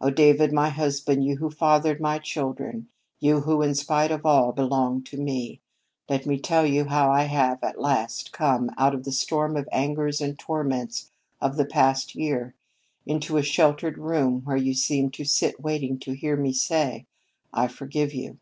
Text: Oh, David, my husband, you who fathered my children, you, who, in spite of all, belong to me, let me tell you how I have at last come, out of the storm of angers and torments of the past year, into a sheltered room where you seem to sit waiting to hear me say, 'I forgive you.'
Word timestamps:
Oh, 0.00 0.10
David, 0.10 0.52
my 0.52 0.68
husband, 0.68 1.24
you 1.24 1.38
who 1.38 1.50
fathered 1.50 2.00
my 2.00 2.20
children, 2.20 2.86
you, 3.18 3.40
who, 3.40 3.62
in 3.62 3.74
spite 3.74 4.12
of 4.12 4.24
all, 4.24 4.52
belong 4.52 5.02
to 5.02 5.20
me, 5.20 5.60
let 6.08 6.24
me 6.24 6.38
tell 6.38 6.64
you 6.64 6.84
how 6.84 7.10
I 7.10 7.24
have 7.24 7.60
at 7.64 7.80
last 7.80 8.30
come, 8.32 8.70
out 8.78 8.94
of 8.94 9.02
the 9.02 9.10
storm 9.10 9.56
of 9.56 9.68
angers 9.72 10.20
and 10.20 10.38
torments 10.38 11.10
of 11.40 11.56
the 11.56 11.66
past 11.66 12.14
year, 12.14 12.54
into 13.06 13.38
a 13.38 13.42
sheltered 13.42 13.98
room 13.98 14.42
where 14.44 14.56
you 14.56 14.72
seem 14.72 15.10
to 15.10 15.24
sit 15.24 15.60
waiting 15.60 15.98
to 15.98 16.12
hear 16.12 16.36
me 16.36 16.52
say, 16.52 17.06
'I 17.52 17.66
forgive 17.66 18.14
you.' 18.14 18.38